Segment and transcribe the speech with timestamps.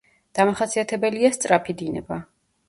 [0.37, 2.19] დამახასიათებელია სწრაფი დინება.